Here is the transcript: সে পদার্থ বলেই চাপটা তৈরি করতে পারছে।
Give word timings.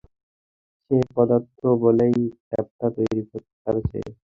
সে 0.83 0.97
পদার্থ 1.15 1.49
বলেই 1.81 2.17
চাপটা 2.49 2.87
তৈরি 2.97 3.21
করতে 3.29 3.55
পারছে। 3.63 3.99